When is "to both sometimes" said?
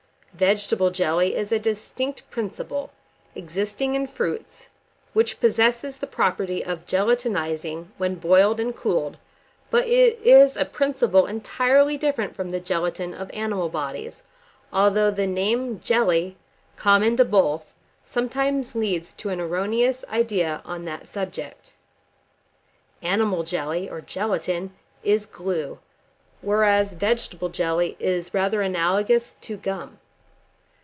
17.17-18.73